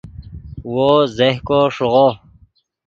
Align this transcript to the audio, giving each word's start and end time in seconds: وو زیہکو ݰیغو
وو 0.73 0.89
زیہکو 1.15 1.59
ݰیغو 1.75 2.07